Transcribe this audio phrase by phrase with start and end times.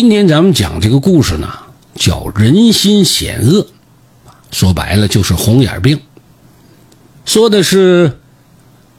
[0.00, 1.52] 今天咱们讲这个故事呢，
[1.96, 3.66] 叫人心险恶，
[4.52, 6.00] 说白了就是红眼病。
[7.26, 8.20] 说的是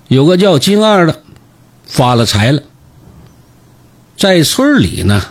[0.10, 1.24] 有个叫金二的
[1.86, 2.64] 发了财了，
[4.18, 5.24] 在村里呢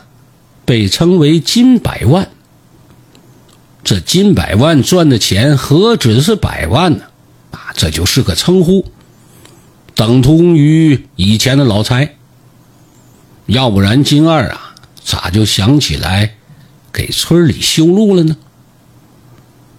[0.65, 2.31] 被称为金百万。
[3.85, 7.05] 这金百万赚的钱何止是百万呢？
[7.51, 8.87] 啊，这就是个称呼，
[9.95, 12.15] 等同于以前的老财。
[13.45, 14.68] 要不然金二啊，
[15.09, 16.35] 咋就想起来
[16.93, 18.37] 给村里修路了呢？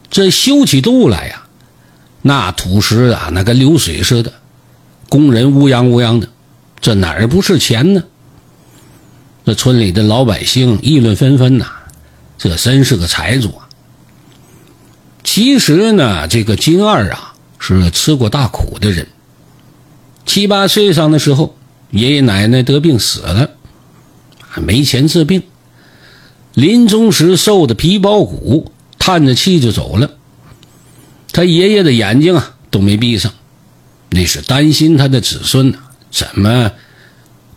[0.10, 1.44] 这修起路来呀，
[2.24, 4.34] 那土石啊，那跟流水似的，
[5.08, 6.28] 工人乌泱乌泱的，
[6.82, 8.04] 这哪儿不是钱呢？
[9.46, 11.68] 这村里的老百姓议论纷纷呐，
[12.36, 13.70] 这真是个财主啊！
[15.24, 19.08] 其实呢，这个金二啊是吃过大苦的人。
[20.26, 21.56] 七八岁上的时候，
[21.92, 23.52] 爷爷奶奶得病死了，
[24.62, 25.44] 没钱治病，
[26.54, 30.12] 临终时瘦的皮包骨，叹着气就走了。
[31.32, 33.32] 他爷爷的眼睛啊都没闭上，
[34.10, 35.74] 那是担心他的子孙
[36.12, 36.72] 怎么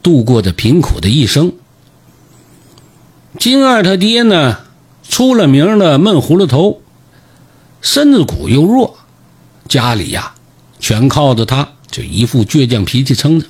[0.03, 1.53] 度过这贫苦的一生。
[3.39, 4.59] 金二他爹呢，
[5.09, 6.81] 出了名的闷葫芦头。
[7.81, 8.97] 身子骨又弱，
[9.67, 10.35] 家里呀
[10.79, 13.47] 全靠着他，就一副倔强脾气撑着，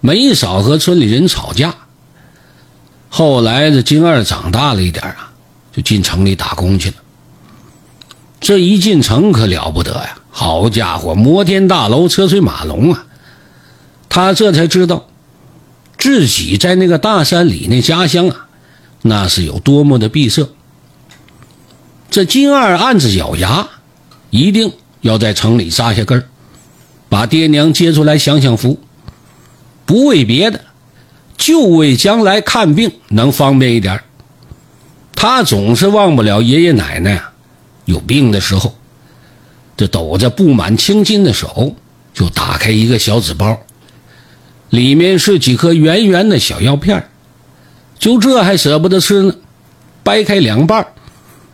[0.00, 1.74] 没少和村里人吵架。
[3.16, 5.32] 后来这金二长大了一点啊，
[5.74, 6.96] 就进城里打工去了。
[8.38, 10.18] 这一进城可了不得呀！
[10.30, 13.06] 好家伙，摩天大楼、车水马龙啊！
[14.10, 15.06] 他这才知道，
[15.96, 18.48] 自己在那个大山里那家乡啊，
[19.00, 20.46] 那是有多么的闭塞。
[22.10, 23.66] 这金二暗自咬牙，
[24.28, 24.70] 一定
[25.00, 26.28] 要在城里扎下根儿，
[27.08, 28.78] 把爹娘接出来享享福。
[29.86, 30.60] 不为别的，
[31.36, 34.00] 就为将来看病能方便一点。
[35.14, 37.22] 他总是忘不了爷爷奶奶，
[37.84, 38.74] 有病的时候，
[39.76, 41.74] 这抖着布满青筋的手，
[42.12, 43.58] 就打开一个小纸包，
[44.70, 47.08] 里面是几颗圆圆的小药片
[47.98, 49.34] 就这还舍不得吃呢，
[50.02, 50.82] 掰开两半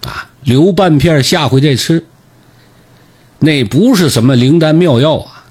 [0.03, 0.29] 啊。
[0.43, 2.05] 留半片，下回再吃。
[3.39, 5.45] 那不是什么灵丹妙药啊，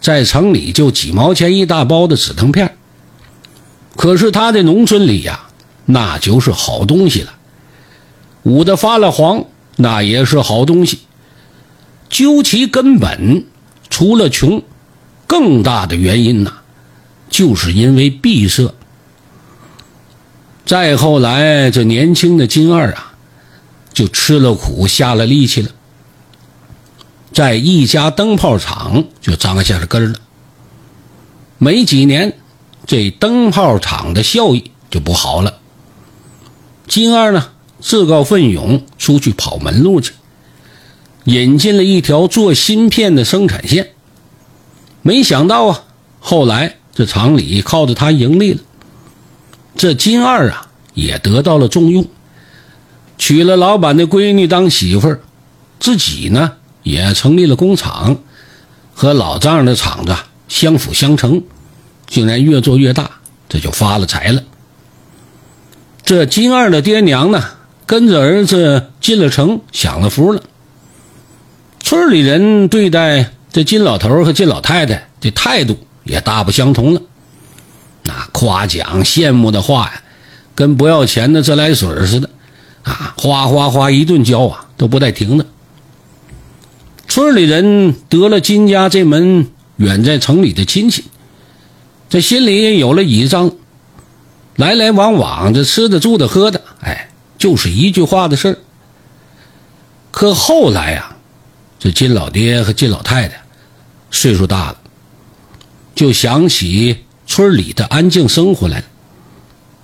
[0.00, 2.75] 在城里就几毛钱一大包的止疼片。
[4.06, 5.48] 可是他在农村里呀，
[5.84, 7.34] 那就是好东西了。
[8.44, 9.44] 捂得发了黄，
[9.74, 11.00] 那也是好东西。
[12.08, 13.44] 究其根本，
[13.90, 14.62] 除了穷，
[15.26, 16.52] 更大的原因呐，
[17.28, 18.72] 就是因为闭塞。
[20.64, 23.14] 再后来，这年轻的金二啊。
[23.92, 25.70] 就吃了苦，下了力气了，
[27.32, 30.18] 在一家灯泡厂就扎下了根了。
[31.58, 32.38] 没几年，
[32.86, 35.58] 这灯泡厂的效益就不好了。
[36.86, 37.48] 金二呢，
[37.80, 40.12] 自告奋勇出去跑门路去，
[41.24, 43.90] 引进了一条做芯片的生产线。
[45.02, 45.82] 没想到啊，
[46.20, 48.60] 后来这厂里靠着他盈利了，
[49.76, 52.06] 这金二啊也得到了重用。
[53.18, 55.20] 娶了老板的闺女当媳妇儿，
[55.80, 58.18] 自己呢也成立了工厂，
[58.94, 60.14] 和老丈人的厂子
[60.48, 61.42] 相辅相成，
[62.06, 63.10] 竟然越做越大，
[63.48, 64.42] 这就发了财了。
[66.04, 67.42] 这金二的爹娘呢，
[67.84, 70.42] 跟着儿子进了城，享了福了。
[71.80, 77.02] 村里人对待这金老头和金老太太的态度也大不相同了，
[78.04, 80.02] 那夸奖羡慕的话呀，
[80.54, 82.30] 跟不要钱的自来水似的。
[82.82, 85.46] 啊，哗哗哗一顿浇啊，都不带停的。
[87.08, 91.04] 村里人得了金家这门远在城里的亲戚，
[92.08, 93.50] 这心里也有了倚仗，
[94.56, 98.60] 来来往往这吃的住的喝的，哎，就是一句话的事。
[100.10, 101.16] 可后来呀，
[101.78, 103.42] 这金老爹和金老太太
[104.10, 104.78] 岁数大了，
[105.94, 108.84] 就想起村里的安静生活来了，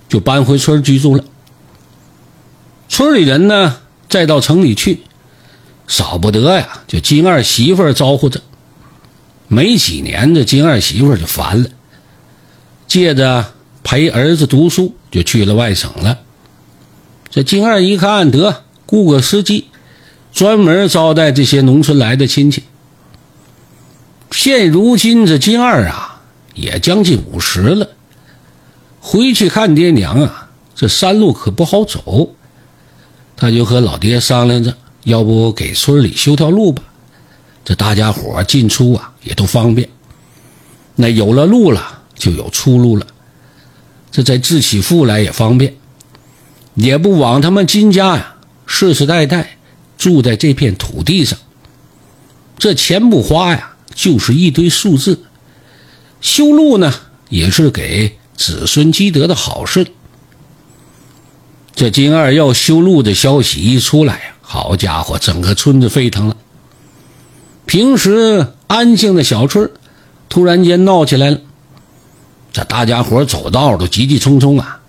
[0.09, 1.23] 就搬回村居住了。
[2.89, 3.77] 村里人呢，
[4.07, 5.01] 再到城里去，
[5.87, 8.41] 少不得呀，就金二媳妇招呼着。
[9.47, 11.69] 没几年，这金二媳妇就烦了，
[12.93, 13.43] 借着
[13.81, 16.19] 陪儿子读书，就去了外省了。
[17.31, 19.65] 这金二一看，得雇个司机，
[20.31, 22.61] 专门招待这些农村来的亲戚。
[24.29, 26.21] 现如今这金二啊，
[26.53, 27.89] 也将近五十了，
[29.01, 32.35] 回去看爹娘啊，这山路可不好走。
[33.35, 34.71] 他就和老爹商量着，
[35.05, 36.83] 要不给村里修条路吧？
[37.65, 39.89] 这大家伙进出啊也都方便。
[40.95, 43.05] 那有了路了，就有出路了。
[44.11, 45.75] 这再自起富来也方便。
[46.75, 49.57] 也不枉他们金家呀，世世代代
[49.97, 51.37] 住在这片土地上。
[52.57, 55.23] 这钱不花呀，就是一堆数字。
[56.19, 56.91] 修路呢，
[57.29, 59.85] 也是给子孙积德的好事。
[61.75, 66.37] 这金二要修路的消息一出来呀，好家伙，整个村子沸腾了。
[67.67, 69.69] 平时安静的小村，
[70.27, 71.39] 突然间闹起来了。
[72.53, 74.79] 这大家伙走道都急急匆匆啊，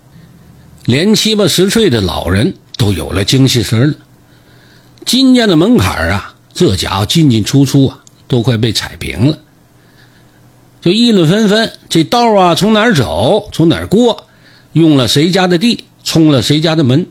[0.85, 3.95] 连七八十岁的老人都有了精气神了。
[5.03, 9.39] 金家的门槛啊，这家伙进进出出啊，都快被踩平了。
[10.81, 14.27] 就议论纷纷，这道啊，从哪儿走，从哪儿过，
[14.71, 15.83] 用了谁家的地。
[16.03, 17.07] 冲了谁家的门，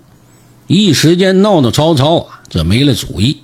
[0.68, 3.38] 一时间闹闹吵吵啊，这没了主意。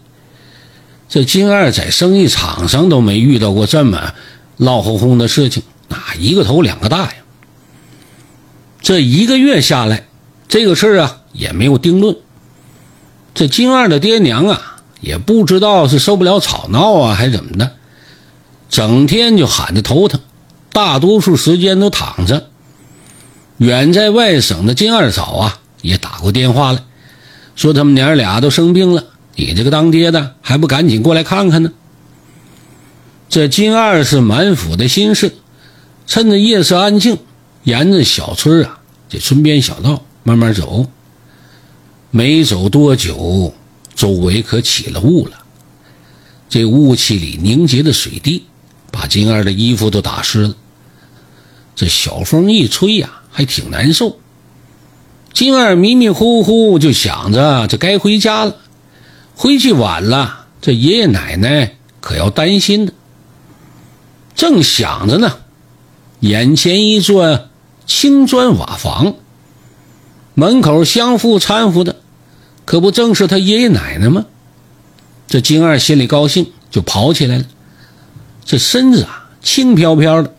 [1.09, 4.15] 这金二在生意场上都没遇到过这么
[4.59, 7.15] 闹哄哄的事情，那一个头两个大呀。
[8.81, 10.07] 这一个月下来，
[10.49, 12.17] 这个事儿啊也没有定论。
[13.35, 17.73] 这金二的爹娘啊，也不知道是受不了吵闹啊，还是怎么的，
[18.71, 20.21] 整天就喊着头疼，
[20.73, 22.47] 大多数时间都躺着。
[23.59, 26.83] 远在外省的金二嫂啊，也打过电话来，
[27.55, 29.05] 说他们娘俩都生病了，
[29.37, 31.73] 你这个当爹的还不赶紧过来看看呢？
[33.29, 35.37] 这金二是满腹的心事，
[36.11, 37.17] 趁着夜色安静，
[37.63, 40.85] 沿着小村啊，这村边小道慢慢走。
[42.11, 43.55] 没走多久，
[43.95, 45.39] 周围可起了雾了，
[46.49, 48.45] 这雾气里凝结的水滴，
[48.91, 50.57] 把金二的衣服都打湿了。
[51.77, 53.19] 这小风一吹呀。
[53.33, 54.19] 还挺难受。
[55.33, 58.57] 金二迷迷糊糊就想着，这该回家了。
[59.37, 62.93] 回去晚了，这爷爷奶奶可要担心的。
[64.35, 65.39] 正想着呢，
[66.21, 67.49] 眼前一座
[67.87, 69.15] 青砖瓦房，
[70.35, 71.97] 门口相互搀扶的，
[72.65, 74.27] 可不正是他爷爷奶奶吗？
[75.27, 77.45] 这金二心里高兴，就跑起来了。
[78.45, 80.35] 这身子啊，轻飘飘的。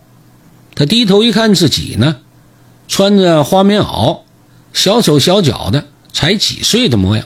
[0.75, 2.17] 他低头一看，自己呢。
[2.87, 4.19] 穿着花棉袄，
[4.73, 7.25] 小手小脚的，才几岁的模样。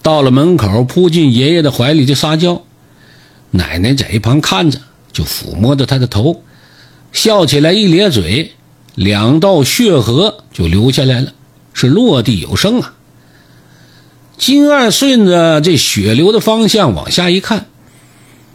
[0.00, 2.62] 到了门口，扑进爷爷的怀里就撒娇。
[3.50, 4.80] 奶奶在一旁看着，
[5.12, 6.42] 就抚摸着他的头，
[7.12, 8.52] 笑起来一咧嘴，
[8.94, 11.32] 两道血河就流下来了，
[11.72, 12.94] 是落地有声啊。
[14.36, 17.66] 金二顺着这血流的方向往下一看，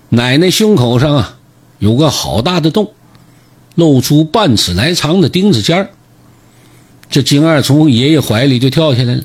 [0.10, 1.38] 奶奶胸口上啊
[1.80, 2.94] 有个好大的洞。
[3.76, 5.90] 露出半尺来长的钉子尖儿，
[7.10, 9.24] 这金二从爷爷怀里就跳下来了，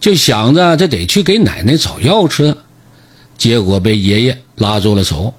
[0.00, 2.56] 就想着这得去给奶奶找药吃，
[3.38, 5.32] 结果被爷爷拉住了手，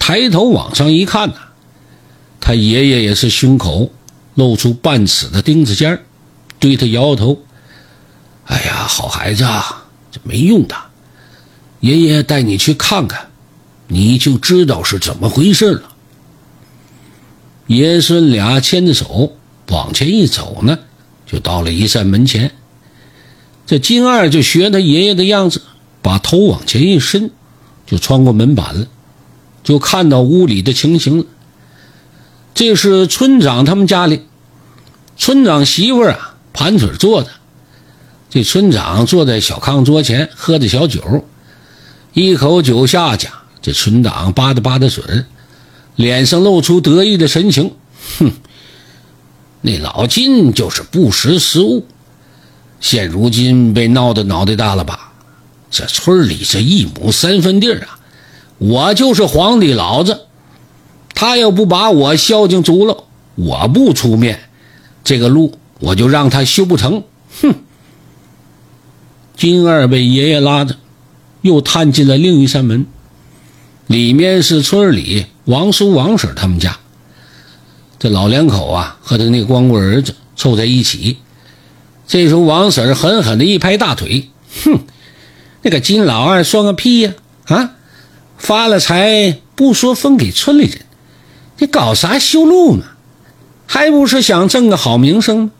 [0.00, 1.36] 抬头往上一看呐，
[2.48, 3.92] 他爷爷也是胸口
[4.34, 6.02] 露出半尺的钉子尖儿，
[6.58, 7.42] 对他摇摇头
[8.48, 10.74] ：“哎呀，好孩子，啊，这没用的，
[11.80, 13.28] 爷爷带你去看看，
[13.88, 15.94] 你就知道是怎么回事了。”
[17.68, 19.36] 爷孙俩牵着手
[19.68, 20.78] 往前一走呢，
[21.26, 22.52] 就到了一扇门前。
[23.66, 25.60] 这金二就学他爷爷的样子，
[26.00, 27.30] 把头往前一伸，
[27.86, 28.86] 就穿过门板了，
[29.62, 31.26] 就看到屋里的情形了。
[32.58, 34.22] 这是村长他们家里，
[35.16, 37.28] 村长媳妇啊盘腿坐着，
[38.30, 41.24] 这村长坐在小炕桌前喝着小酒，
[42.14, 43.28] 一口酒下去，
[43.62, 45.04] 这村长吧嗒吧嗒嘴。
[45.94, 47.70] 脸上露出得意的神情，
[48.18, 48.32] 哼，
[49.60, 51.86] 那老金就是不识时务，
[52.80, 55.12] 现如今被闹得脑袋大了吧？
[55.70, 58.00] 这村里这一亩三分地啊，
[58.58, 60.22] 我就是皇帝老子，
[61.14, 64.40] 他要不把我孝敬足了，我不出面，
[65.02, 67.02] 这个路我就让他修不成。
[67.42, 67.54] 哼！
[69.36, 70.76] 金二被爷爷拉着，
[71.42, 72.86] 又探进了另一扇门，
[73.86, 75.26] 里面是村里。
[75.44, 76.78] 王叔、王婶他们家，
[77.98, 81.16] 这老两口啊，和他那光棍儿子凑在一起。
[82.06, 84.28] 这时候，王婶狠狠的一拍大腿
[84.64, 84.80] ：“哼，
[85.62, 87.14] 那个金老二算个屁呀！
[87.46, 87.72] 啊，
[88.36, 90.80] 发了财不说分给村里人，
[91.58, 92.84] 你搞啥修路嘛？
[93.66, 95.50] 还不是想挣个好名声？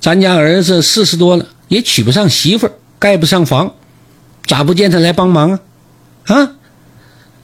[0.00, 3.74] 咱家儿子四十多了，也娶不上媳妇儿，盖不上房，
[4.46, 5.60] 咋不见他来帮忙啊？
[6.26, 6.52] 啊？”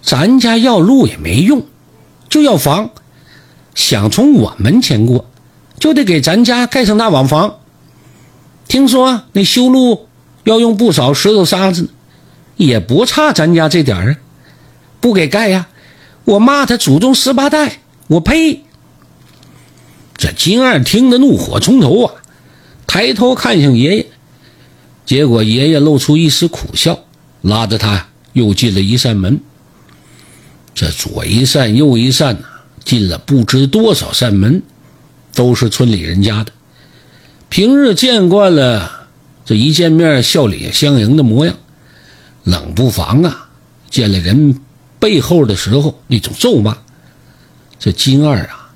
[0.03, 1.65] 咱家要路也没用，
[2.29, 2.91] 就要房。
[3.75, 5.31] 想从我门前过，
[5.79, 7.57] 就得给咱家盖上大瓦房。
[8.67, 10.09] 听说那修路
[10.45, 11.89] 要用不少石头沙子，
[12.57, 14.17] 也不差咱家这点儿啊。
[15.01, 15.69] 不给盖呀，
[16.25, 17.81] 我骂他祖宗十八代！
[18.09, 18.63] 我呸！
[20.17, 22.15] 这金二听得怒火冲头啊，
[22.87, 24.07] 抬头看向爷爷，
[25.05, 27.01] 结果爷爷露出一丝苦笑，
[27.41, 29.41] 拉着他又进了一扇门。
[30.75, 32.47] 这左一扇右一扇呐，
[32.85, 34.63] 进了不知多少扇门，
[35.35, 36.53] 都是村里人家的。
[37.49, 39.09] 平日见惯了，
[39.45, 41.57] 这一见面笑脸相迎的模样，
[42.45, 43.49] 冷不防啊，
[43.91, 44.61] 见了人
[45.03, 46.79] 背后的时候那种咒骂。
[47.81, 48.71] 这金二啊，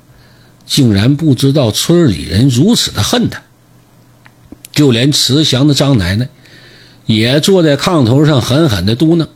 [0.67, 3.41] 竟然不知道村里人如此的恨他。
[4.73, 6.29] 就连慈祥的张奶奶，
[7.07, 9.29] 也坐在炕头上狠狠的嘟囔。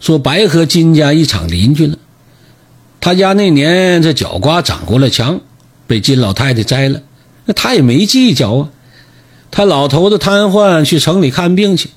[0.00, 1.98] 说白和金家一场邻居了，
[3.00, 5.40] 他家那年这角瓜长过了墙，
[5.88, 7.02] 被金老太太摘了，
[7.46, 8.70] 那他也没计较啊。
[9.50, 11.90] 他老头子瘫痪去城里看病去，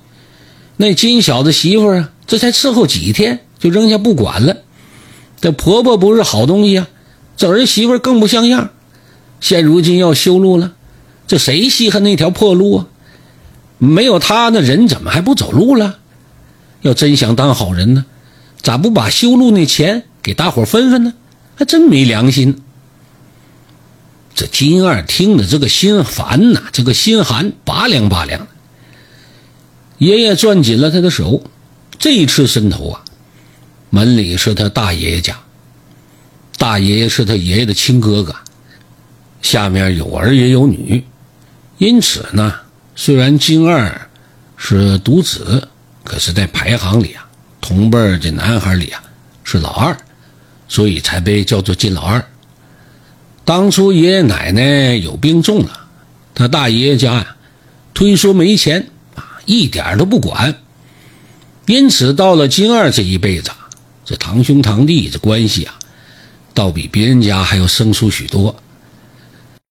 [0.77, 4.57] 那金小子媳妇啊，这才伺候几天就扔下不管了。
[5.39, 6.87] 这婆婆不是好东西啊，
[7.37, 8.71] 这儿媳妇更不像样。
[9.39, 10.73] 现如今要修路了，
[11.27, 12.87] 这谁稀罕那条破路啊？
[13.77, 15.99] 没有他，那人怎么还不走路了？
[16.81, 18.05] 要真想当好人呢，
[18.61, 21.13] 咋不把修路那钱给大伙分分呢？
[21.55, 22.61] 还真没良心。
[24.33, 28.47] 这金二听着这个心烦呐，这个心寒，拔凉拔凉的。
[29.97, 31.43] 爷爷攥紧了他的手，
[31.99, 33.03] 这一次伸头啊，
[33.91, 35.39] 门里是他大爷爷家，
[36.57, 38.33] 大爷爷是他爷爷的亲哥哥，
[39.43, 41.03] 下面有儿也有女，
[41.77, 42.55] 因此呢，
[42.95, 44.09] 虽然金二
[44.57, 45.67] 是独子。
[46.03, 47.29] 可是，在排行里啊，
[47.61, 49.03] 同辈儿这男孩里啊，
[49.43, 49.95] 是老二，
[50.67, 52.25] 所以才被叫做金老二。
[53.45, 55.87] 当初爷爷奶奶有病重了，
[56.33, 57.35] 他大爷爷家呀，
[57.93, 60.55] 推说没钱啊，一点都不管。
[61.67, 63.51] 因此，到了金二这一辈子，
[64.11, 65.79] 这堂兄堂弟这关系啊，
[66.53, 68.53] 倒比别人家还要生疏许多。